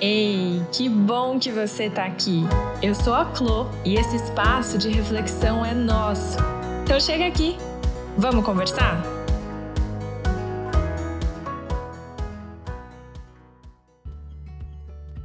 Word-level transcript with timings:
Ei, 0.00 0.64
que 0.70 0.88
bom 0.88 1.40
que 1.40 1.50
você 1.50 1.86
está 1.86 2.04
aqui! 2.04 2.44
Eu 2.80 2.94
sou 2.94 3.12
a 3.12 3.24
Clo 3.24 3.68
e 3.84 3.96
esse 3.96 4.14
espaço 4.14 4.78
de 4.78 4.88
reflexão 4.88 5.66
é 5.66 5.74
nosso. 5.74 6.38
Então 6.84 7.00
chega 7.00 7.26
aqui, 7.26 7.56
vamos 8.16 8.44
conversar? 8.44 9.02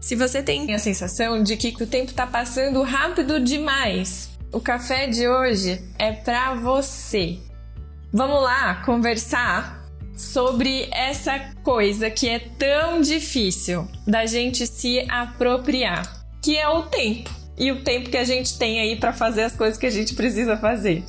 Se 0.02 0.16
você 0.16 0.41
tem 0.41 0.74
a 0.74 0.80
sensação 0.80 1.44
de 1.44 1.55
que 1.55 1.84
o 1.84 1.86
tempo 1.86 2.10
está 2.10 2.26
passando 2.26 2.82
rápido 2.82 3.40
demais, 3.40 4.32
o 4.52 4.60
café 4.60 5.05
de 5.05 5.28
hoje 5.28 5.88
é 6.00 6.14
para 6.14 6.55
você. 6.55 7.38
Vamos 8.12 8.42
lá 8.42 8.82
conversar 8.84 9.82
sobre 10.16 10.88
essa 10.91 11.39
coisa 11.64 12.09
que 12.09 12.30
é 12.30 12.39
tão 12.39 13.02
difícil 13.02 13.88
da 14.05 14.25
gente 14.25 14.68
se 14.68 15.05
apropriar, 15.09 16.26
que 16.41 16.58
é 16.58 16.67
o 16.67 16.84
tempo. 16.84 17.30
E 17.58 17.72
o 17.72 17.84
tempo 17.84 18.09
que 18.09 18.17
a 18.17 18.23
gente 18.23 18.58
tem 18.58 18.80
aí 18.80 18.95
para 18.95 19.13
fazer 19.13 19.44
as 19.44 19.55
coisas 19.55 19.77
que 19.77 19.86
a 19.86 19.91
gente 19.91 20.16
precisa 20.16 20.58
fazer. 20.58 21.03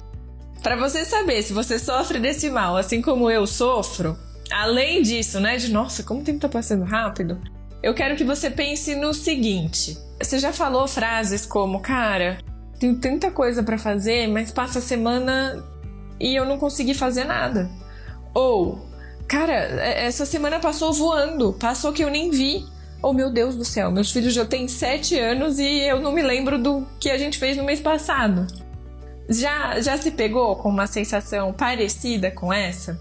Para 0.62 0.76
você 0.76 1.04
saber 1.04 1.42
se 1.42 1.52
você 1.52 1.78
sofre 1.78 2.18
desse 2.18 2.50
mal, 2.50 2.76
assim 2.76 3.00
como 3.00 3.30
eu 3.30 3.46
sofro, 3.46 4.16
além 4.50 5.02
disso, 5.02 5.40
né, 5.40 5.56
de 5.56 5.70
nossa, 5.70 6.02
como 6.02 6.20
o 6.20 6.24
tempo 6.24 6.40
tá 6.40 6.48
passando 6.48 6.84
rápido, 6.84 7.40
eu 7.82 7.92
quero 7.92 8.16
que 8.16 8.24
você 8.24 8.50
pense 8.50 8.94
no 8.94 9.12
seguinte. 9.12 9.96
Você 10.20 10.38
já 10.38 10.52
falou 10.52 10.86
frases 10.86 11.44
como, 11.44 11.80
cara, 11.80 12.38
tenho 12.78 12.96
tanta 12.96 13.30
coisa 13.30 13.62
para 13.62 13.76
fazer, 13.76 14.26
mas 14.26 14.50
passa 14.50 14.78
a 14.78 14.82
semana 14.82 15.62
e 16.18 16.34
eu 16.34 16.46
não 16.46 16.58
consegui 16.58 16.94
fazer 16.94 17.24
nada. 17.24 17.70
Ou, 18.32 18.86
Cara, 19.28 19.52
é, 19.52 20.06
essa 20.06 20.26
semana 20.26 20.60
passou 20.60 20.92
voando, 20.92 21.52
passou 21.52 21.92
que 21.92 22.04
eu 22.04 22.10
nem 22.10 22.30
vi. 22.30 22.64
Oh 23.02 23.12
meu 23.12 23.30
Deus 23.30 23.54
do 23.54 23.64
céu, 23.64 23.90
meus 23.90 24.10
filhos 24.10 24.32
já 24.32 24.46
têm 24.46 24.66
7 24.66 25.18
anos 25.18 25.58
e 25.58 25.80
eu 25.80 26.00
não 26.00 26.10
me 26.10 26.22
lembro 26.22 26.58
do 26.58 26.86
que 26.98 27.10
a 27.10 27.18
gente 27.18 27.38
fez 27.38 27.56
no 27.56 27.64
mês 27.64 27.80
passado. 27.80 28.46
Já, 29.28 29.80
já 29.80 29.96
se 29.96 30.10
pegou 30.10 30.56
com 30.56 30.68
uma 30.68 30.86
sensação 30.86 31.52
parecida 31.52 32.30
com 32.30 32.52
essa? 32.52 32.98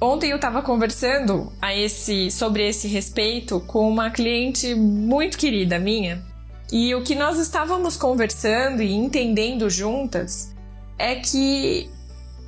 Ontem 0.00 0.30
eu 0.30 0.36
estava 0.36 0.62
conversando 0.62 1.52
a 1.60 1.76
esse, 1.76 2.30
sobre 2.30 2.66
esse 2.66 2.88
respeito 2.88 3.60
com 3.60 3.88
uma 3.88 4.10
cliente 4.10 4.74
muito 4.74 5.36
querida 5.36 5.78
minha. 5.78 6.24
E 6.72 6.94
o 6.94 7.02
que 7.02 7.14
nós 7.14 7.38
estávamos 7.38 7.96
conversando 7.96 8.82
e 8.82 8.92
entendendo 8.92 9.68
juntas 9.68 10.54
é 10.96 11.16
que 11.16 11.90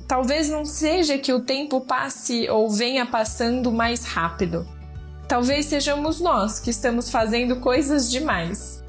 Talvez 0.07 0.49
não 0.49 0.65
seja 0.65 1.17
que 1.17 1.33
o 1.33 1.39
tempo 1.39 1.81
passe 1.81 2.49
ou 2.49 2.69
venha 2.69 3.05
passando 3.05 3.71
mais 3.71 4.03
rápido. 4.03 4.67
Talvez 5.27 5.65
sejamos 5.65 6.19
nós 6.19 6.59
que 6.59 6.69
estamos 6.69 7.09
fazendo 7.09 7.55
coisas 7.57 8.11
demais. 8.11 8.83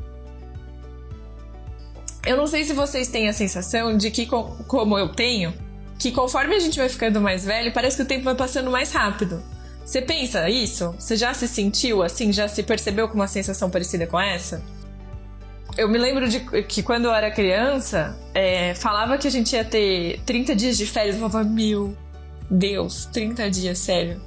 Eu 2.26 2.36
não 2.36 2.46
sei 2.46 2.64
se 2.64 2.72
vocês 2.72 3.08
têm 3.08 3.28
a 3.28 3.32
sensação 3.32 3.96
de 3.96 4.10
que, 4.10 4.26
como 4.26 4.98
eu 4.98 5.10
tenho, 5.10 5.54
que 5.98 6.10
conforme 6.10 6.54
a 6.54 6.58
gente 6.58 6.78
vai 6.78 6.88
ficando 6.88 7.20
mais 7.20 7.44
velho, 7.44 7.72
parece 7.72 7.96
que 7.96 8.02
o 8.02 8.06
tempo 8.06 8.24
vai 8.24 8.34
passando 8.34 8.70
mais 8.70 8.92
rápido. 8.92 9.42
Você 9.84 10.00
pensa 10.00 10.48
isso? 10.48 10.94
Você 10.98 11.16
já 11.16 11.34
se 11.34 11.46
sentiu 11.46 12.02
assim? 12.02 12.32
Já 12.32 12.48
se 12.48 12.62
percebeu 12.62 13.08
com 13.08 13.14
uma 13.14 13.26
sensação 13.26 13.68
parecida 13.68 14.06
com 14.06 14.18
essa? 14.18 14.62
Eu 15.76 15.88
me 15.88 15.98
lembro 15.98 16.28
de 16.28 16.40
que 16.62 16.82
quando 16.82 17.06
eu 17.06 17.12
era 17.12 17.30
criança, 17.30 18.16
é, 18.32 18.74
falava 18.74 19.18
que 19.18 19.26
a 19.26 19.30
gente 19.30 19.54
ia 19.54 19.64
ter 19.64 20.20
30 20.24 20.54
dias 20.54 20.76
de 20.76 20.86
férias. 20.86 21.16
Eu 21.16 21.28
falava, 21.28 21.48
meu 21.48 21.96
Deus, 22.48 23.06
30 23.12 23.50
dias, 23.50 23.78
sério. 23.78 24.20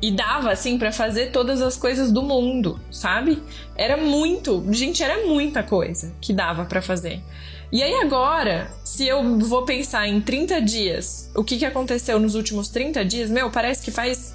E 0.00 0.10
dava, 0.10 0.50
assim, 0.50 0.78
para 0.78 0.92
fazer 0.92 1.30
todas 1.30 1.62
as 1.62 1.76
coisas 1.76 2.10
do 2.10 2.22
mundo, 2.22 2.80
sabe? 2.90 3.42
Era 3.76 3.96
muito, 3.96 4.64
gente, 4.72 5.02
era 5.02 5.26
muita 5.26 5.62
coisa 5.62 6.12
que 6.20 6.32
dava 6.32 6.64
para 6.64 6.82
fazer. 6.82 7.22
E 7.70 7.82
aí 7.82 7.94
agora, 7.96 8.70
se 8.84 9.06
eu 9.06 9.38
vou 9.38 9.64
pensar 9.64 10.06
em 10.06 10.20
30 10.20 10.60
dias, 10.60 11.30
o 11.34 11.42
que, 11.42 11.58
que 11.58 11.64
aconteceu 11.64 12.18
nos 12.20 12.34
últimos 12.34 12.68
30 12.68 13.04
dias, 13.04 13.30
meu, 13.30 13.50
parece 13.50 13.82
que 13.82 13.90
faz 13.90 14.34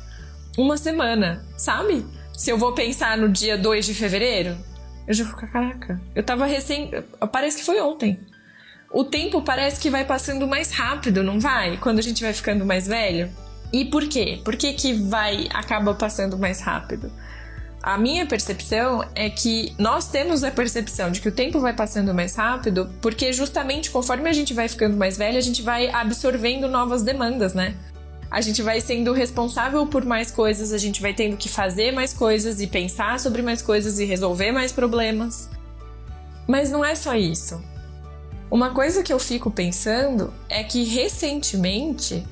uma 0.57 0.75
semana, 0.75 1.45
sabe? 1.57 2.05
Se 2.33 2.49
eu 2.49 2.57
vou 2.57 2.73
pensar 2.73 3.17
no 3.17 3.29
dia 3.29 3.57
2 3.57 3.85
de 3.85 3.93
fevereiro, 3.93 4.57
eu 5.09 5.15
já 5.15 5.25
fico, 5.25 5.47
caraca. 5.47 5.99
Eu 6.13 6.21
tava 6.21 6.45
recém. 6.45 6.91
Parece 7.31 7.57
que 7.57 7.65
foi 7.65 7.81
ontem. 7.81 8.19
O 8.91 9.03
tempo 9.03 9.41
parece 9.41 9.81
que 9.81 9.89
vai 9.89 10.05
passando 10.05 10.47
mais 10.47 10.71
rápido, 10.71 11.23
não 11.23 11.39
vai? 11.39 11.77
Quando 11.77 11.97
a 11.97 12.01
gente 12.03 12.23
vai 12.23 12.31
ficando 12.31 12.63
mais 12.63 12.85
velho. 12.87 13.27
E 13.73 13.85
por 13.85 14.07
quê? 14.07 14.39
Por 14.45 14.55
que, 14.55 14.71
que 14.73 14.93
vai 14.93 15.47
acaba 15.51 15.95
passando 15.95 16.37
mais 16.37 16.61
rápido? 16.61 17.11
A 17.81 17.97
minha 17.97 18.27
percepção 18.27 19.03
é 19.15 19.31
que 19.31 19.73
nós 19.79 20.09
temos 20.09 20.43
a 20.43 20.51
percepção 20.51 21.09
de 21.09 21.21
que 21.21 21.29
o 21.29 21.31
tempo 21.31 21.59
vai 21.59 21.73
passando 21.73 22.13
mais 22.13 22.35
rápido, 22.35 22.87
porque 23.01 23.33
justamente 23.33 23.89
conforme 23.89 24.29
a 24.29 24.33
gente 24.33 24.53
vai 24.53 24.67
ficando 24.67 24.95
mais 24.95 25.17
velho, 25.17 25.39
a 25.39 25.41
gente 25.41 25.63
vai 25.63 25.89
absorvendo 25.89 26.67
novas 26.67 27.01
demandas, 27.01 27.55
né? 27.55 27.73
A 28.31 28.41
gente 28.41 28.61
vai 28.61 28.79
sendo 28.79 29.11
responsável 29.11 29.85
por 29.87 30.05
mais 30.05 30.29
coisas, 30.29 30.71
a 30.71 30.77
gente 30.77 31.01
vai 31.01 31.13
tendo 31.13 31.35
que 31.35 31.49
fazer 31.49 31.91
mais 31.91 32.13
coisas 32.13 32.61
e 32.61 32.67
pensar 32.67 33.19
sobre 33.19 33.41
mais 33.41 33.61
coisas 33.61 33.99
e 33.99 34.05
resolver 34.05 34.51
mais 34.51 34.71
problemas. 34.71 35.49
Mas 36.47 36.69
não 36.69 36.85
é 36.85 36.93
só 36.93 37.15
isso. 37.15 37.61
Uma 38.51 38.71
coisa 38.71 39.03
que 39.03 39.11
eu 39.11 39.19
fico 39.19 39.49
pensando 39.49 40.33
é 40.47 40.63
que 40.63 40.83
recentemente, 40.83 42.25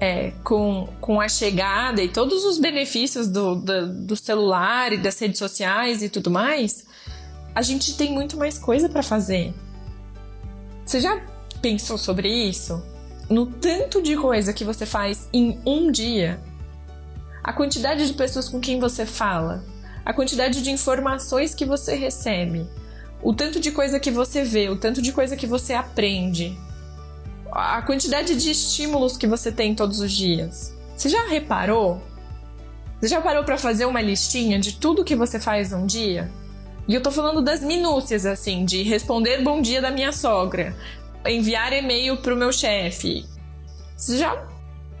é, 0.00 0.32
com, 0.44 0.88
com 1.00 1.20
a 1.20 1.28
chegada 1.28 2.02
e 2.02 2.08
todos 2.08 2.44
os 2.44 2.58
benefícios 2.58 3.28
do, 3.28 3.56
do, 3.56 3.88
do 4.06 4.16
celular 4.16 4.92
e 4.92 4.98
das 4.98 5.18
redes 5.18 5.38
sociais 5.38 6.02
e 6.02 6.08
tudo 6.08 6.30
mais, 6.30 6.84
a 7.54 7.62
gente 7.62 7.96
tem 7.96 8.12
muito 8.12 8.36
mais 8.36 8.56
coisa 8.58 8.88
para 8.88 9.02
fazer. 9.02 9.52
Você 10.84 11.00
já 11.00 11.20
pensou 11.60 11.98
sobre 11.98 12.28
isso? 12.28 12.82
No 13.30 13.46
tanto 13.46 14.02
de 14.02 14.16
coisa 14.16 14.52
que 14.52 14.64
você 14.64 14.84
faz 14.84 15.28
em 15.32 15.60
um 15.64 15.90
dia, 15.92 16.40
a 17.44 17.52
quantidade 17.52 18.06
de 18.06 18.12
pessoas 18.12 18.48
com 18.48 18.60
quem 18.60 18.80
você 18.80 19.06
fala, 19.06 19.64
a 20.04 20.12
quantidade 20.12 20.60
de 20.60 20.70
informações 20.72 21.54
que 21.54 21.64
você 21.64 21.94
recebe, 21.94 22.66
o 23.22 23.32
tanto 23.32 23.60
de 23.60 23.70
coisa 23.70 24.00
que 24.00 24.10
você 24.10 24.42
vê, 24.42 24.68
o 24.68 24.76
tanto 24.76 25.00
de 25.00 25.12
coisa 25.12 25.36
que 25.36 25.46
você 25.46 25.72
aprende, 25.74 26.58
a 27.52 27.80
quantidade 27.82 28.34
de 28.34 28.50
estímulos 28.50 29.16
que 29.16 29.28
você 29.28 29.52
tem 29.52 29.76
todos 29.76 30.00
os 30.00 30.10
dias. 30.10 30.74
Você 30.96 31.08
já 31.08 31.28
reparou? 31.28 32.02
Você 33.00 33.08
já 33.08 33.20
parou 33.20 33.44
para 33.44 33.56
fazer 33.56 33.84
uma 33.84 34.00
listinha 34.00 34.58
de 34.58 34.74
tudo 34.74 35.04
que 35.04 35.16
você 35.16 35.38
faz 35.38 35.70
num 35.70 35.86
dia? 35.86 36.30
E 36.88 36.94
eu 36.94 37.00
tô 37.00 37.10
falando 37.10 37.40
das 37.40 37.62
minúcias, 37.62 38.26
assim, 38.26 38.64
de 38.64 38.82
responder 38.82 39.42
bom 39.42 39.62
dia 39.62 39.80
da 39.80 39.90
minha 39.90 40.12
sogra, 40.12 40.74
enviar 41.26 41.72
e-mail 41.72 42.16
pro 42.18 42.36
meu 42.36 42.52
chefe. 42.52 43.24
Você 43.96 44.18
já 44.18 44.46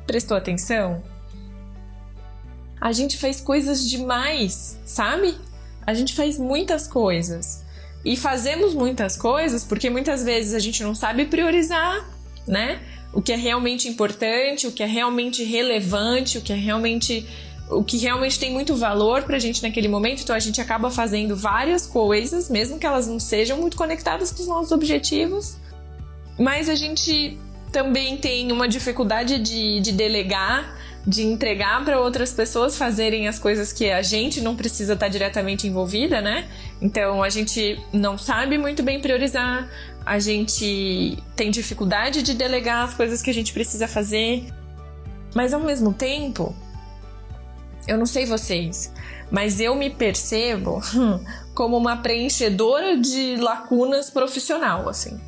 prestou 0.06 0.36
atenção? 0.36 1.02
A 2.80 2.92
gente 2.92 3.18
faz 3.18 3.40
coisas 3.40 3.88
demais, 3.88 4.78
sabe? 4.84 5.34
A 5.86 5.94
gente 5.94 6.14
faz 6.14 6.38
muitas 6.38 6.86
coisas. 6.86 7.64
E 8.04 8.16
fazemos 8.16 8.74
muitas 8.74 9.16
coisas 9.16 9.64
porque 9.64 9.90
muitas 9.90 10.24
vezes 10.24 10.54
a 10.54 10.58
gente 10.58 10.82
não 10.82 10.94
sabe 10.94 11.26
priorizar, 11.26 12.08
né? 12.46 12.80
O 13.12 13.20
que 13.20 13.32
é 13.32 13.36
realmente 13.36 13.88
importante, 13.88 14.66
o 14.66 14.72
que 14.72 14.82
é 14.82 14.86
realmente 14.86 15.44
relevante, 15.44 16.38
o 16.38 16.40
que 16.40 16.52
é 16.52 16.56
realmente 16.56 17.26
o 17.70 17.84
que 17.84 17.98
realmente 17.98 18.38
tem 18.38 18.52
muito 18.52 18.74
valor 18.74 19.22
pra 19.22 19.38
gente 19.38 19.62
naquele 19.62 19.86
momento, 19.86 20.22
então 20.22 20.34
a 20.34 20.40
gente 20.40 20.60
acaba 20.60 20.90
fazendo 20.90 21.36
várias 21.36 21.86
coisas, 21.86 22.50
mesmo 22.50 22.80
que 22.80 22.86
elas 22.86 23.06
não 23.06 23.20
sejam 23.20 23.58
muito 23.58 23.76
conectadas 23.76 24.32
com 24.32 24.42
os 24.42 24.48
nossos 24.48 24.72
objetivos, 24.72 25.56
mas 26.40 26.70
a 26.70 26.74
gente 26.74 27.38
também 27.70 28.16
tem 28.16 28.50
uma 28.50 28.66
dificuldade 28.66 29.38
de, 29.38 29.78
de 29.80 29.92
delegar, 29.92 30.74
de 31.06 31.22
entregar 31.22 31.84
para 31.84 32.00
outras 32.00 32.32
pessoas 32.32 32.78
fazerem 32.78 33.28
as 33.28 33.38
coisas 33.38 33.74
que 33.74 33.90
a 33.90 34.00
gente 34.00 34.40
não 34.40 34.56
precisa 34.56 34.94
estar 34.94 35.08
diretamente 35.08 35.66
envolvida, 35.66 36.22
né? 36.22 36.48
Então 36.80 37.22
a 37.22 37.28
gente 37.28 37.78
não 37.92 38.16
sabe 38.16 38.56
muito 38.56 38.82
bem 38.82 39.02
priorizar, 39.02 39.68
a 40.04 40.18
gente 40.18 41.22
tem 41.36 41.50
dificuldade 41.50 42.22
de 42.22 42.32
delegar 42.32 42.84
as 42.84 42.94
coisas 42.94 43.20
que 43.20 43.28
a 43.28 43.34
gente 43.34 43.52
precisa 43.52 43.86
fazer, 43.86 44.46
mas 45.34 45.52
ao 45.52 45.60
mesmo 45.60 45.92
tempo, 45.92 46.56
eu 47.86 47.98
não 47.98 48.06
sei 48.06 48.24
vocês, 48.24 48.90
mas 49.30 49.60
eu 49.60 49.74
me 49.74 49.90
percebo 49.90 50.80
como 51.54 51.76
uma 51.76 51.98
preenchedora 51.98 52.96
de 52.96 53.36
lacunas 53.36 54.08
profissional, 54.08 54.88
assim. 54.88 55.20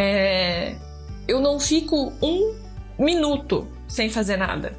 É, 0.00 0.76
eu 1.26 1.40
não 1.40 1.58
fico 1.58 2.12
um 2.22 2.54
minuto 2.96 3.66
sem 3.88 4.08
fazer 4.08 4.36
nada. 4.36 4.78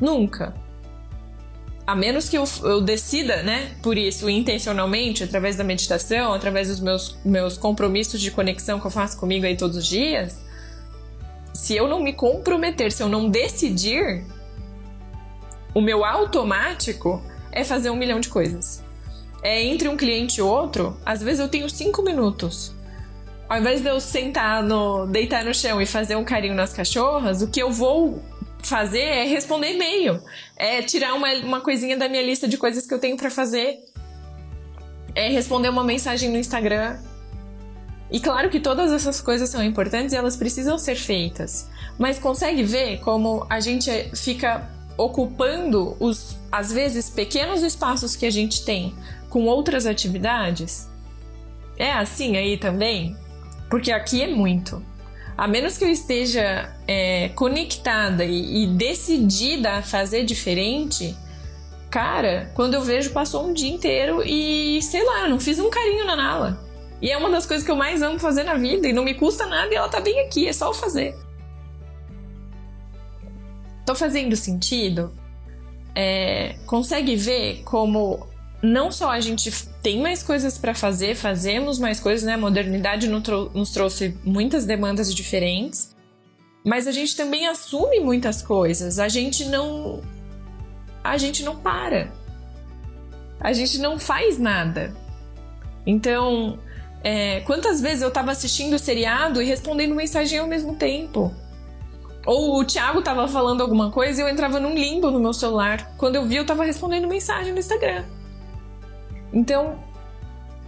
Nunca. 0.00 0.54
A 1.86 1.94
menos 1.94 2.26
que 2.30 2.38
eu, 2.38 2.44
eu, 2.62 2.80
decida, 2.80 3.42
né, 3.42 3.76
por 3.82 3.98
isso, 3.98 4.30
intencionalmente, 4.30 5.22
através 5.22 5.56
da 5.56 5.64
meditação, 5.64 6.32
através 6.32 6.68
dos 6.68 6.80
meus, 6.80 7.18
meus 7.22 7.58
compromissos 7.58 8.18
de 8.18 8.30
conexão 8.30 8.80
que 8.80 8.86
eu 8.86 8.90
faço 8.90 9.18
comigo 9.18 9.44
aí 9.44 9.58
todos 9.58 9.76
os 9.76 9.86
dias, 9.86 10.38
se 11.52 11.76
eu 11.76 11.86
não 11.86 12.02
me 12.02 12.14
comprometer, 12.14 12.92
se 12.92 13.02
eu 13.02 13.10
não 13.10 13.28
decidir, 13.28 14.24
o 15.74 15.82
meu 15.82 16.02
automático 16.02 17.22
é 17.52 17.62
fazer 17.62 17.90
um 17.90 17.96
milhão 17.96 18.20
de 18.20 18.30
coisas. 18.30 18.82
é 19.42 19.62
entre 19.62 19.88
um 19.88 19.96
cliente 19.98 20.38
e 20.38 20.42
outro, 20.42 20.96
às 21.04 21.22
vezes 21.22 21.40
eu 21.40 21.48
tenho 21.48 21.68
cinco 21.68 22.02
minutos. 22.02 22.79
Ao 23.50 23.58
invés 23.58 23.82
de 23.82 23.88
eu 23.88 24.00
sentar 24.00 24.62
no. 24.62 25.08
deitar 25.08 25.44
no 25.44 25.52
chão 25.52 25.82
e 25.82 25.84
fazer 25.84 26.14
um 26.14 26.22
carinho 26.22 26.54
nas 26.54 26.72
cachorras, 26.72 27.42
o 27.42 27.48
que 27.48 27.60
eu 27.60 27.72
vou 27.72 28.22
fazer 28.62 29.00
é 29.00 29.24
responder 29.24 29.74
e-mail. 29.74 30.22
É 30.56 30.82
tirar 30.82 31.14
uma, 31.14 31.26
uma 31.38 31.60
coisinha 31.60 31.96
da 31.96 32.08
minha 32.08 32.22
lista 32.22 32.46
de 32.46 32.56
coisas 32.56 32.86
que 32.86 32.94
eu 32.94 33.00
tenho 33.00 33.16
para 33.16 33.28
fazer. 33.28 33.80
É 35.16 35.28
responder 35.30 35.68
uma 35.68 35.82
mensagem 35.82 36.30
no 36.30 36.38
Instagram. 36.38 36.96
E 38.08 38.20
claro 38.20 38.50
que 38.50 38.60
todas 38.60 38.92
essas 38.92 39.20
coisas 39.20 39.50
são 39.50 39.64
importantes 39.64 40.12
e 40.12 40.16
elas 40.16 40.36
precisam 40.36 40.78
ser 40.78 40.94
feitas. 40.94 41.68
Mas 41.98 42.20
consegue 42.20 42.62
ver 42.62 43.00
como 43.00 43.44
a 43.50 43.58
gente 43.58 43.90
fica 44.14 44.70
ocupando 44.96 45.96
os, 45.98 46.38
às 46.52 46.72
vezes, 46.72 47.10
pequenos 47.10 47.64
espaços 47.64 48.14
que 48.14 48.26
a 48.26 48.30
gente 48.30 48.64
tem 48.64 48.94
com 49.28 49.46
outras 49.46 49.86
atividades? 49.86 50.88
É 51.76 51.90
assim 51.90 52.36
aí 52.36 52.56
também? 52.56 53.16
Porque 53.70 53.92
aqui 53.92 54.22
é 54.22 54.26
muito. 54.26 54.84
A 55.38 55.46
menos 55.46 55.78
que 55.78 55.84
eu 55.84 55.88
esteja 55.88 56.76
é, 56.86 57.30
conectada 57.30 58.24
e, 58.24 58.64
e 58.64 58.66
decidida 58.66 59.76
a 59.76 59.82
fazer 59.82 60.24
diferente, 60.24 61.16
cara, 61.88 62.50
quando 62.54 62.74
eu 62.74 62.82
vejo, 62.82 63.12
passou 63.12 63.46
um 63.46 63.54
dia 63.54 63.72
inteiro 63.72 64.22
e, 64.22 64.82
sei 64.82 65.02
lá, 65.02 65.28
não 65.28 65.40
fiz 65.40 65.58
um 65.58 65.70
carinho 65.70 66.04
na 66.04 66.16
Nala. 66.16 66.70
E 67.00 67.10
é 67.10 67.16
uma 67.16 67.30
das 67.30 67.46
coisas 67.46 67.64
que 67.64 67.70
eu 67.70 67.76
mais 67.76 68.02
amo 68.02 68.18
fazer 68.18 68.42
na 68.42 68.56
vida 68.56 68.86
e 68.86 68.92
não 68.92 69.04
me 69.04 69.14
custa 69.14 69.46
nada 69.46 69.72
e 69.72 69.76
ela 69.76 69.88
tá 69.88 70.00
bem 70.00 70.20
aqui, 70.20 70.46
é 70.46 70.52
só 70.52 70.66
eu 70.66 70.74
fazer. 70.74 71.16
Tô 73.86 73.94
fazendo 73.94 74.36
sentido? 74.36 75.14
É, 75.94 76.56
consegue 76.66 77.16
ver 77.16 77.62
como 77.64 78.28
não 78.62 78.90
só 78.92 79.10
a 79.10 79.20
gente 79.20 79.50
tem 79.82 80.00
mais 80.00 80.22
coisas 80.22 80.58
para 80.58 80.74
fazer, 80.74 81.14
fazemos 81.14 81.78
mais 81.78 81.98
coisas, 81.98 82.24
né? 82.24 82.34
A 82.34 82.38
modernidade 82.38 83.08
nos 83.08 83.70
trouxe 83.70 84.16
muitas 84.22 84.66
demandas 84.66 85.14
diferentes, 85.14 85.96
mas 86.64 86.86
a 86.86 86.92
gente 86.92 87.16
também 87.16 87.46
assume 87.46 88.00
muitas 88.00 88.42
coisas. 88.42 88.98
A 88.98 89.08
gente 89.08 89.46
não. 89.46 90.02
A 91.02 91.16
gente 91.16 91.42
não 91.42 91.56
para. 91.56 92.12
A 93.40 93.52
gente 93.54 93.78
não 93.78 93.98
faz 93.98 94.38
nada. 94.38 94.94
Então, 95.86 96.58
é, 97.02 97.40
quantas 97.40 97.80
vezes 97.80 98.02
eu 98.02 98.10
tava 98.10 98.30
assistindo 98.30 98.74
o 98.74 98.78
seriado 98.78 99.40
e 99.40 99.46
respondendo 99.46 99.94
mensagem 99.94 100.38
ao 100.38 100.46
mesmo 100.46 100.76
tempo? 100.76 101.34
Ou 102.26 102.60
o 102.60 102.64
Thiago 102.66 103.00
tava 103.00 103.26
falando 103.26 103.62
alguma 103.62 103.90
coisa 103.90 104.20
e 104.20 104.24
eu 104.24 104.28
entrava 104.28 104.60
num 104.60 104.74
limbo 104.74 105.10
no 105.10 105.18
meu 105.18 105.32
celular. 105.32 105.94
Quando 105.96 106.16
eu 106.16 106.26
vi, 106.26 106.36
eu 106.36 106.44
tava 106.44 106.66
respondendo 106.66 107.08
mensagem 107.08 107.54
no 107.54 107.58
Instagram. 107.58 108.04
Então, 109.32 109.78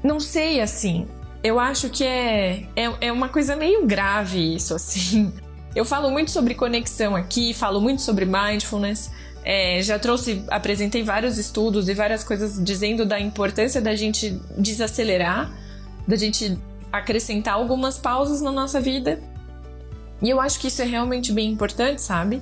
não 0.02 0.18
sei 0.20 0.60
assim. 0.60 1.06
Eu 1.42 1.58
acho 1.58 1.88
que 1.90 2.04
é, 2.04 2.66
é, 2.76 2.92
é 3.00 3.12
uma 3.12 3.28
coisa 3.28 3.56
meio 3.56 3.86
grave 3.86 4.54
isso, 4.54 4.74
assim. 4.76 5.32
Eu 5.74 5.84
falo 5.84 6.10
muito 6.10 6.30
sobre 6.30 6.54
conexão 6.54 7.16
aqui, 7.16 7.54
falo 7.54 7.80
muito 7.80 8.02
sobre 8.02 8.24
mindfulness. 8.24 9.10
É, 9.44 9.82
já 9.82 9.98
trouxe, 9.98 10.44
apresentei 10.48 11.02
vários 11.02 11.36
estudos 11.36 11.88
e 11.88 11.94
várias 11.94 12.22
coisas 12.22 12.62
dizendo 12.62 13.04
da 13.04 13.18
importância 13.18 13.80
da 13.80 13.94
gente 13.96 14.40
desacelerar, 14.56 15.50
da 16.06 16.14
gente 16.14 16.56
acrescentar 16.92 17.54
algumas 17.54 17.98
pausas 17.98 18.40
na 18.40 18.52
nossa 18.52 18.80
vida. 18.80 19.20
E 20.20 20.30
eu 20.30 20.40
acho 20.40 20.60
que 20.60 20.68
isso 20.68 20.80
é 20.80 20.84
realmente 20.84 21.32
bem 21.32 21.50
importante, 21.50 22.00
sabe? 22.00 22.40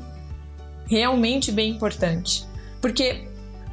Realmente 0.86 1.50
bem 1.50 1.70
importante. 1.70 2.44
Porque 2.80 3.29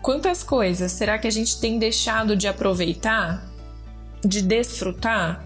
Quantas 0.08 0.42
coisas 0.42 0.94
será 0.94 1.18
que 1.18 1.28
a 1.28 1.30
gente 1.30 1.60
tem 1.60 1.78
deixado 1.78 2.34
de 2.34 2.48
aproveitar, 2.48 3.46
de 4.24 4.42
desfrutar, 4.42 5.46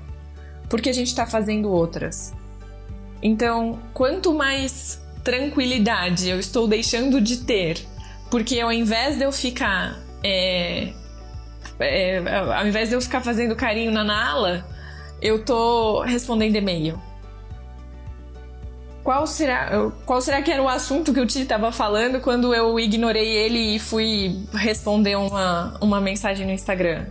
porque 0.69 0.87
a 0.87 0.93
gente 0.93 1.07
está 1.07 1.25
fazendo 1.25 1.71
outras? 1.71 2.31
Então, 3.23 3.79
quanto 3.91 4.31
mais 4.35 5.01
tranquilidade 5.23 6.29
eu 6.29 6.39
estou 6.39 6.67
deixando 6.67 7.19
de 7.19 7.37
ter, 7.37 7.83
porque 8.29 8.59
ao 8.59 8.71
invés 8.71 9.17
de 9.17 9.23
eu 9.23 9.31
ficar. 9.31 9.99
É, 10.23 10.93
é, 11.79 12.19
ao 12.55 12.67
invés 12.67 12.89
de 12.89 12.93
eu 12.93 13.01
ficar 13.01 13.21
fazendo 13.21 13.55
carinho 13.55 13.91
na 13.91 14.03
Nala, 14.03 14.63
eu 15.19 15.43
tô 15.43 16.01
respondendo 16.01 16.55
e-mail 16.55 17.01
qual 19.03 19.25
será, 19.25 19.91
qual 20.05 20.21
será 20.21 20.41
que 20.41 20.51
era 20.51 20.61
o 20.61 20.69
assunto 20.69 21.13
que 21.13 21.19
o 21.19 21.25
Ti 21.25 21.41
estava 21.41 21.71
falando 21.71 22.19
quando 22.21 22.53
eu 22.53 22.79
ignorei 22.79 23.27
ele 23.27 23.75
e 23.75 23.79
fui 23.79 24.45
responder 24.53 25.15
uma, 25.15 25.77
uma 25.81 25.99
mensagem 25.99 26.45
no 26.45 26.51
Instagram? 26.51 27.05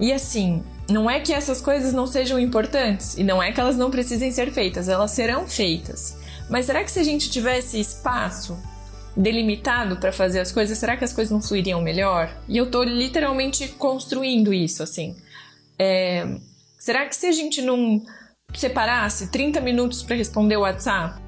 E 0.00 0.12
assim, 0.12 0.62
não 0.88 1.10
é 1.10 1.20
que 1.20 1.32
essas 1.32 1.60
coisas 1.60 1.92
não 1.92 2.06
sejam 2.06 2.38
importantes 2.38 3.16
e 3.16 3.22
não 3.22 3.42
é 3.42 3.52
que 3.52 3.60
elas 3.60 3.76
não 3.76 3.90
precisem 3.90 4.30
ser 4.32 4.50
feitas, 4.52 4.88
elas 4.88 5.10
serão 5.10 5.46
feitas. 5.46 6.16
Mas 6.48 6.66
será 6.66 6.82
que 6.82 6.90
se 6.90 6.98
a 6.98 7.04
gente 7.04 7.30
tivesse 7.30 7.78
espaço 7.78 8.58
delimitado 9.14 9.96
para 9.96 10.12
fazer 10.12 10.40
as 10.40 10.50
coisas, 10.50 10.78
será 10.78 10.96
que 10.96 11.04
as 11.04 11.12
coisas 11.12 11.30
não 11.30 11.42
fluiriam 11.42 11.80
melhor? 11.82 12.34
E 12.48 12.56
eu 12.56 12.70
tô 12.70 12.82
literalmente 12.82 13.68
construindo 13.68 14.52
isso, 14.52 14.82
assim. 14.82 15.14
É, 15.78 16.26
será 16.78 17.06
que 17.06 17.14
se 17.14 17.26
a 17.26 17.32
gente 17.32 17.60
não 17.60 18.02
separasse 18.58 19.28
30 19.28 19.60
minutos 19.60 20.02
para 20.02 20.16
responder 20.16 20.56
o 20.56 20.60
WhatsApp? 20.60 21.20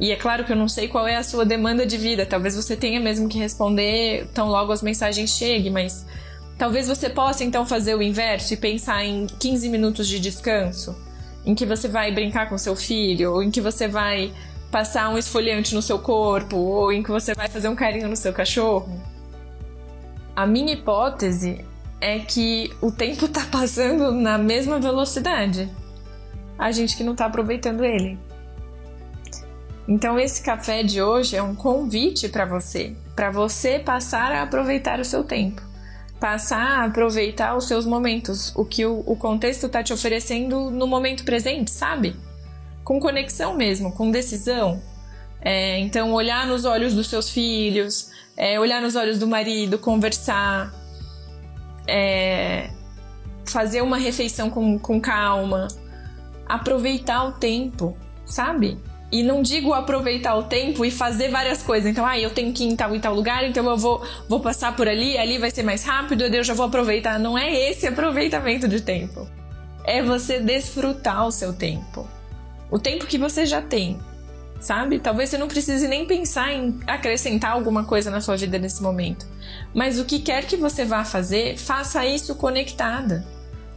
E 0.00 0.12
é 0.12 0.16
claro 0.16 0.44
que 0.44 0.52
eu 0.52 0.56
não 0.56 0.68
sei 0.68 0.86
qual 0.86 1.08
é 1.08 1.16
a 1.16 1.22
sua 1.22 1.44
demanda 1.44 1.84
de 1.84 1.96
vida, 1.96 2.24
talvez 2.24 2.54
você 2.54 2.76
tenha 2.76 3.00
mesmo 3.00 3.28
que 3.28 3.38
responder 3.38 4.28
tão 4.32 4.48
logo 4.48 4.70
as 4.70 4.80
mensagens 4.80 5.30
cheguem, 5.30 5.72
mas 5.72 6.06
talvez 6.56 6.86
você 6.86 7.10
possa 7.10 7.42
então 7.42 7.66
fazer 7.66 7.96
o 7.96 8.02
inverso 8.02 8.54
e 8.54 8.56
pensar 8.56 9.04
em 9.04 9.26
15 9.26 9.68
minutos 9.68 10.06
de 10.06 10.20
descanso, 10.20 10.96
em 11.44 11.54
que 11.54 11.66
você 11.66 11.88
vai 11.88 12.12
brincar 12.12 12.48
com 12.48 12.56
seu 12.56 12.76
filho, 12.76 13.32
ou 13.32 13.42
em 13.42 13.50
que 13.50 13.60
você 13.60 13.88
vai 13.88 14.32
passar 14.70 15.08
um 15.08 15.18
esfoliante 15.18 15.74
no 15.74 15.82
seu 15.82 15.98
corpo, 15.98 16.56
ou 16.56 16.92
em 16.92 17.02
que 17.02 17.10
você 17.10 17.34
vai 17.34 17.48
fazer 17.48 17.68
um 17.68 17.74
carinho 17.74 18.08
no 18.08 18.16
seu 18.16 18.32
cachorro. 18.32 19.02
A 20.36 20.46
minha 20.46 20.72
hipótese 20.72 21.64
é 22.00 22.20
que 22.20 22.70
o 22.80 22.92
tempo 22.92 23.24
está 23.24 23.44
passando 23.50 24.12
na 24.12 24.38
mesma 24.38 24.78
velocidade 24.78 25.68
a 26.58 26.72
gente 26.72 26.96
que 26.96 27.04
não 27.04 27.12
está 27.12 27.26
aproveitando 27.26 27.84
ele. 27.84 28.18
Então 29.86 30.18
esse 30.18 30.42
café 30.42 30.82
de 30.82 31.00
hoje 31.00 31.36
é 31.36 31.42
um 31.42 31.54
convite 31.54 32.28
para 32.28 32.44
você, 32.44 32.94
para 33.16 33.30
você 33.30 33.78
passar 33.78 34.32
a 34.32 34.42
aproveitar 34.42 35.00
o 35.00 35.04
seu 35.04 35.24
tempo, 35.24 35.62
passar 36.20 36.80
a 36.80 36.84
aproveitar 36.84 37.56
os 37.56 37.66
seus 37.66 37.86
momentos, 37.86 38.52
o 38.54 38.66
que 38.66 38.84
o, 38.84 39.02
o 39.06 39.16
contexto 39.16 39.64
está 39.64 39.82
te 39.82 39.92
oferecendo 39.92 40.70
no 40.70 40.86
momento 40.86 41.24
presente, 41.24 41.70
sabe? 41.70 42.14
Com 42.84 43.00
conexão 43.00 43.56
mesmo, 43.56 43.92
com 43.92 44.10
decisão. 44.10 44.82
É, 45.40 45.78
então 45.78 46.12
olhar 46.12 46.46
nos 46.46 46.64
olhos 46.66 46.92
dos 46.92 47.06
seus 47.06 47.30
filhos, 47.30 48.10
é, 48.36 48.60
olhar 48.60 48.82
nos 48.82 48.94
olhos 48.94 49.18
do 49.18 49.26
marido, 49.26 49.78
conversar, 49.78 50.74
é, 51.86 52.68
fazer 53.46 53.80
uma 53.80 53.96
refeição 53.96 54.50
com, 54.50 54.78
com 54.78 55.00
calma 55.00 55.68
aproveitar 56.48 57.24
o 57.24 57.32
tempo, 57.32 57.96
sabe? 58.24 58.78
E 59.10 59.22
não 59.22 59.40
digo 59.40 59.72
aproveitar 59.72 60.34
o 60.36 60.44
tempo 60.44 60.84
e 60.84 60.90
fazer 60.90 61.30
várias 61.30 61.62
coisas. 61.62 61.90
Então, 61.90 62.04
ah, 62.04 62.18
eu 62.18 62.30
tenho 62.30 62.52
que 62.52 62.64
ir 62.64 62.68
em 62.68 62.76
tal 62.76 62.94
e 62.94 63.00
tal 63.00 63.14
lugar, 63.14 63.44
então 63.44 63.66
eu 63.66 63.76
vou, 63.76 64.04
vou 64.28 64.40
passar 64.40 64.76
por 64.76 64.86
ali, 64.86 65.16
ali 65.16 65.38
vai 65.38 65.50
ser 65.50 65.62
mais 65.62 65.82
rápido, 65.82 66.24
eu 66.24 66.44
já 66.44 66.52
vou 66.52 66.66
aproveitar. 66.66 67.18
Não 67.18 67.36
é 67.36 67.70
esse 67.70 67.86
aproveitamento 67.86 68.68
de 68.68 68.80
tempo. 68.82 69.26
É 69.84 70.02
você 70.02 70.38
desfrutar 70.40 71.26
o 71.26 71.30
seu 71.30 71.54
tempo. 71.54 72.06
O 72.70 72.78
tempo 72.78 73.06
que 73.06 73.16
você 73.16 73.46
já 73.46 73.62
tem, 73.62 73.98
sabe? 74.60 74.98
Talvez 74.98 75.30
você 75.30 75.38
não 75.38 75.48
precise 75.48 75.88
nem 75.88 76.06
pensar 76.06 76.52
em 76.52 76.78
acrescentar 76.86 77.52
alguma 77.52 77.84
coisa 77.84 78.10
na 78.10 78.20
sua 78.20 78.36
vida 78.36 78.58
nesse 78.58 78.82
momento. 78.82 79.26
Mas 79.74 79.98
o 79.98 80.04
que 80.04 80.18
quer 80.18 80.44
que 80.44 80.56
você 80.56 80.84
vá 80.84 81.02
fazer, 81.02 81.56
faça 81.56 82.04
isso 82.04 82.34
conectada. 82.34 83.26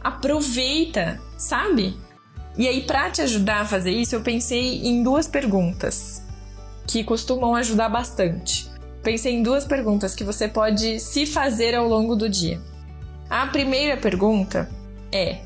Aproveita, 0.02 1.18
sabe? 1.38 1.96
E 2.56 2.68
aí, 2.68 2.82
para 2.82 3.10
te 3.10 3.22
ajudar 3.22 3.62
a 3.62 3.64
fazer 3.64 3.90
isso, 3.90 4.14
eu 4.14 4.20
pensei 4.20 4.86
em 4.86 5.02
duas 5.02 5.26
perguntas 5.26 6.22
que 6.86 7.02
costumam 7.02 7.54
ajudar 7.54 7.88
bastante. 7.88 8.70
Pensei 9.02 9.34
em 9.34 9.42
duas 9.42 9.64
perguntas 9.64 10.14
que 10.14 10.22
você 10.22 10.46
pode 10.46 11.00
se 11.00 11.26
fazer 11.26 11.74
ao 11.74 11.88
longo 11.88 12.14
do 12.14 12.28
dia. 12.28 12.60
A 13.28 13.46
primeira 13.46 13.96
pergunta 13.96 14.68
é: 15.10 15.40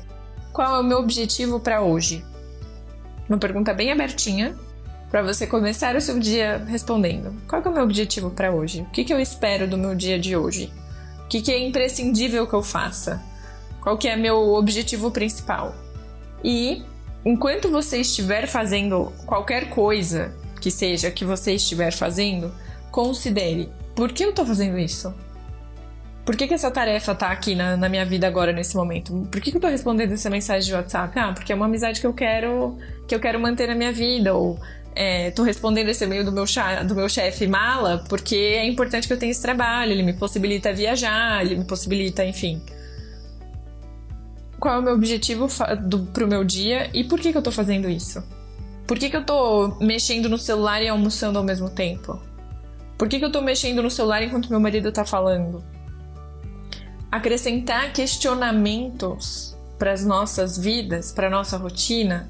qual 0.51 0.75
é 0.75 0.79
o 0.79 0.83
meu 0.83 0.99
objetivo 0.99 1.59
para 1.59 1.81
hoje? 1.81 2.23
Uma 3.29 3.37
pergunta 3.37 3.73
bem 3.73 3.91
abertinha 3.91 4.55
para 5.09 5.23
você 5.23 5.47
começar 5.47 5.95
o 5.95 6.01
seu 6.01 6.19
dia 6.19 6.57
respondendo: 6.67 7.33
qual 7.47 7.61
é 7.63 7.69
o 7.69 7.73
meu 7.73 7.83
objetivo 7.83 8.29
para 8.29 8.51
hoje? 8.51 8.81
O 8.81 8.91
que, 8.91 9.05
que 9.05 9.13
eu 9.13 9.19
espero 9.19 9.67
do 9.67 9.77
meu 9.77 9.95
dia 9.95 10.19
de 10.19 10.35
hoje? 10.35 10.71
O 11.23 11.27
que, 11.27 11.41
que 11.41 11.51
é 11.51 11.59
imprescindível 11.59 12.45
que 12.45 12.53
eu 12.53 12.61
faça? 12.61 13.23
Qual 13.81 13.97
que 13.97 14.07
é 14.07 14.15
meu 14.15 14.53
objetivo 14.53 15.09
principal? 15.09 15.73
E 16.43 16.83
enquanto 17.27 17.69
você 17.69 17.97
estiver 17.99 18.47
fazendo 18.47 19.11
qualquer 19.25 19.69
coisa 19.69 20.33
que 20.61 20.71
seja 20.71 21.11
que 21.11 21.25
você 21.25 21.53
estiver 21.53 21.91
fazendo, 21.91 22.53
considere: 22.89 23.69
por 23.93 24.13
que 24.13 24.23
eu 24.23 24.29
estou 24.29 24.45
fazendo 24.45 24.79
isso? 24.79 25.13
Por 26.25 26.35
que, 26.35 26.47
que 26.47 26.53
essa 26.53 26.69
tarefa 26.69 27.15
tá 27.15 27.29
aqui 27.31 27.55
na, 27.55 27.77
na 27.77 27.87
minha 27.87 28.05
vida 28.05 28.27
agora, 28.27 28.51
nesse 28.51 28.75
momento? 28.75 29.27
Por 29.31 29.39
que, 29.39 29.49
que 29.51 29.57
eu 29.57 29.61
tô 29.61 29.67
respondendo 29.67 30.11
essa 30.11 30.29
mensagem 30.29 30.67
de 30.67 30.75
WhatsApp? 30.75 31.17
Ah, 31.17 31.31
porque 31.31 31.53
é 31.53 31.55
uma 31.55 31.65
amizade 31.65 32.01
que 32.01 32.07
eu 32.07 32.13
quero 32.13 32.77
que 33.07 33.15
eu 33.15 33.19
quero 33.19 33.39
manter 33.39 33.67
na 33.67 33.75
minha 33.75 33.93
vida. 33.93 34.33
Ou 34.33 34.59
é, 34.93 35.31
tô 35.31 35.43
respondendo 35.43 35.87
esse 35.89 36.03
e-mail 36.03 36.25
do 36.25 36.31
meu, 36.31 36.43
do 36.85 36.95
meu 36.95 37.07
chefe 37.07 37.47
mala 37.47 38.03
porque 38.09 38.35
é 38.35 38.65
importante 38.65 39.07
que 39.07 39.13
eu 39.13 39.17
tenha 39.17 39.31
esse 39.31 39.41
trabalho, 39.41 39.91
ele 39.91 40.03
me 40.03 40.13
possibilita 40.13 40.73
viajar, 40.73 41.45
ele 41.45 41.55
me 41.55 41.63
possibilita, 41.63 42.25
enfim. 42.25 42.61
Qual 44.59 44.75
é 44.75 44.79
o 44.79 44.81
meu 44.81 44.93
objetivo 44.93 45.47
do, 45.83 45.99
pro 46.07 46.27
meu 46.27 46.43
dia 46.43 46.89
e 46.93 47.03
por 47.03 47.19
que, 47.19 47.31
que 47.31 47.37
eu 47.37 47.41
tô 47.41 47.51
fazendo 47.51 47.89
isso? 47.89 48.23
Por 48.87 48.97
que, 48.97 49.09
que 49.09 49.17
eu 49.17 49.25
tô 49.25 49.77
mexendo 49.79 50.29
no 50.29 50.37
celular 50.37 50.81
e 50.81 50.87
almoçando 50.87 51.37
ao 51.37 51.43
mesmo 51.43 51.69
tempo? 51.69 52.21
Por 52.97 53.07
que, 53.07 53.19
que 53.19 53.25
eu 53.25 53.31
tô 53.31 53.41
mexendo 53.41 53.83
no 53.83 53.91
celular 53.91 54.23
enquanto 54.23 54.49
meu 54.49 54.59
marido 54.59 54.91
tá 54.91 55.05
falando? 55.05 55.63
acrescentar 57.11 57.93
questionamentos 57.93 59.55
para 59.77 59.91
as 59.91 60.03
nossas 60.03 60.57
vidas, 60.57 61.11
para 61.11 61.29
nossa 61.29 61.57
rotina, 61.57 62.27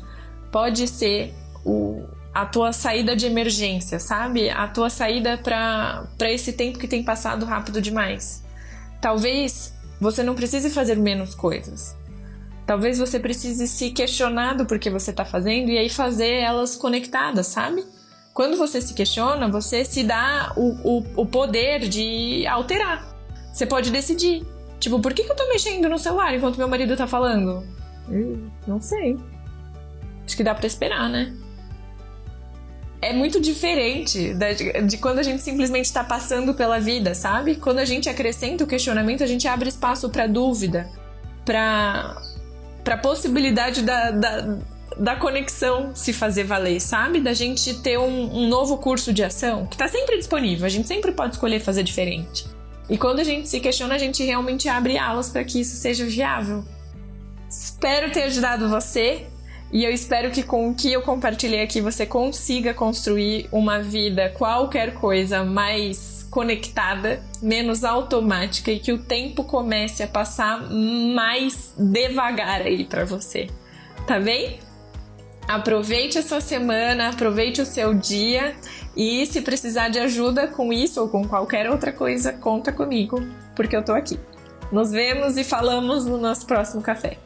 pode 0.51 0.87
ser 0.87 1.33
o, 1.65 2.03
a 2.33 2.45
tua 2.45 2.71
saída 2.71 3.15
de 3.15 3.25
emergência, 3.25 3.99
sabe? 3.99 4.49
A 4.49 4.67
tua 4.67 4.89
saída 4.89 5.37
para 5.37 6.31
esse 6.31 6.53
tempo 6.53 6.77
que 6.77 6.87
tem 6.87 7.03
passado 7.03 7.45
rápido 7.45 7.81
demais. 7.81 8.43
Talvez 9.01 9.73
você 9.99 10.23
não 10.23 10.35
precise 10.35 10.69
fazer 10.69 10.95
menos 10.95 11.33
coisas. 11.33 11.95
Talvez 12.67 12.99
você 12.99 13.19
precise 13.19 13.67
se 13.67 13.89
questionar 13.89 14.53
do 14.53 14.65
porquê 14.65 14.91
você 14.91 15.09
está 15.09 15.25
fazendo 15.25 15.69
e 15.71 15.77
aí 15.77 15.89
fazer 15.89 16.33
elas 16.33 16.75
conectadas, 16.75 17.47
sabe? 17.47 17.83
Quando 18.33 18.57
você 18.57 18.79
se 18.79 18.93
questiona, 18.93 19.49
você 19.49 19.83
se 19.83 20.03
dá 20.03 20.53
o, 20.55 20.99
o, 20.99 21.21
o 21.21 21.25
poder 21.25 21.87
de 21.87 22.45
alterar. 22.45 23.15
Você 23.51 23.65
pode 23.65 23.89
decidir 23.89 24.45
Tipo, 24.79 24.99
por 24.99 25.13
que, 25.13 25.23
que 25.23 25.31
eu 25.31 25.35
tô 25.35 25.47
mexendo 25.47 25.89
no 25.89 25.97
celular 25.97 26.35
enquanto 26.35 26.57
meu 26.57 26.67
marido 26.67 26.95
tá 26.95 27.07
falando? 27.07 27.63
Hum, 28.09 28.49
não 28.67 28.79
sei. 28.79 29.17
Acho 30.25 30.37
que 30.37 30.43
dá 30.43 30.53
para 30.53 30.67
esperar, 30.67 31.09
né? 31.09 31.33
É 33.01 33.13
muito 33.13 33.39
diferente 33.39 34.33
de, 34.33 34.97
quando 34.97 35.19
a 35.19 35.23
gente 35.23 35.41
simplesmente 35.41 35.91
tá 35.91 36.03
passando 36.03 36.53
pela 36.53 36.79
vida, 36.79 37.13
sabe? 37.13 37.55
Quando 37.55 37.79
a 37.79 37.85
gente 37.85 38.09
acrescenta 38.09 38.63
o 38.63 38.67
questionamento, 38.67 39.23
a 39.23 39.27
gente 39.27 39.47
abre 39.47 39.69
espaço 39.69 40.09
para 40.09 40.27
dúvida, 40.27 40.89
para 41.45 42.19
para 42.87 42.95
possibilidade 42.95 43.81
da, 43.81 44.11
da, 44.11 44.57
da, 44.97 45.15
conexão 45.17 45.93
se 45.93 46.13
fazer 46.13 46.45
valer, 46.45 46.79
sabe? 46.79 47.19
Da 47.19 47.33
gente 47.33 47.73
ter 47.81 47.99
um, 47.99 48.33
um 48.33 48.47
novo 48.47 48.77
curso 48.77 49.11
de 49.11 49.25
ação 49.25 49.67
que 49.67 49.75
tá 49.75 49.89
sempre 49.89 50.15
disponível, 50.15 50.65
a 50.65 50.69
gente 50.69 50.87
sempre 50.87 51.11
pode 51.11 51.33
escolher 51.33 51.59
fazer 51.59 51.83
diferente. 51.83 52.45
E 52.89 52.97
quando 52.97 53.19
a 53.19 53.25
gente 53.25 53.49
se 53.49 53.59
questiona, 53.59 53.95
a 53.95 53.97
gente 53.97 54.23
realmente 54.23 54.69
abre 54.69 54.97
alas 54.97 55.29
para 55.29 55.43
que 55.43 55.59
isso 55.59 55.75
seja 55.75 56.05
viável. 56.05 56.63
Espero 57.49 58.09
ter 58.09 58.23
ajudado 58.23 58.69
você 58.69 59.25
e 59.69 59.83
eu 59.83 59.91
espero 59.91 60.31
que 60.31 60.41
com 60.41 60.69
o 60.69 60.73
que 60.73 60.89
eu 60.89 61.01
compartilhei 61.01 61.61
aqui 61.61 61.81
você 61.81 62.05
consiga 62.05 62.73
construir 62.73 63.49
uma 63.51 63.81
vida, 63.81 64.29
qualquer 64.37 64.93
coisa, 64.93 65.43
mais 65.43 66.16
conectada, 66.29 67.21
menos 67.41 67.83
automática 67.83 68.71
e 68.71 68.79
que 68.79 68.91
o 68.91 68.99
tempo 68.99 69.43
comece 69.43 70.03
a 70.03 70.07
passar 70.07 70.61
mais 70.69 71.73
devagar 71.77 72.61
aí 72.61 72.85
para 72.85 73.05
você. 73.05 73.47
Tá 74.05 74.19
bem? 74.19 74.59
Aproveite 75.47 76.17
a 76.17 76.23
sua 76.23 76.41
semana, 76.41 77.09
aproveite 77.09 77.61
o 77.61 77.65
seu 77.65 77.93
dia 77.93 78.55
e 78.95 79.25
se 79.25 79.41
precisar 79.41 79.89
de 79.89 79.99
ajuda 79.99 80.47
com 80.47 80.73
isso 80.73 80.99
ou 80.99 81.07
com 81.07 81.25
qualquer 81.25 81.69
outra 81.69 81.93
coisa, 81.93 82.33
conta 82.33 82.71
comigo, 82.71 83.21
porque 83.55 83.75
eu 83.75 83.83
tô 83.83 83.93
aqui. 83.93 84.19
Nos 84.71 84.91
vemos 84.91 85.37
e 85.37 85.43
falamos 85.43 86.05
no 86.05 86.17
nosso 86.17 86.45
próximo 86.45 86.81
café. 86.81 87.17